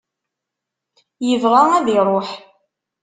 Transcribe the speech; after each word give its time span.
Yebɣa 1.27 1.61
ad 1.77 1.87
iruḥ. 1.95 2.29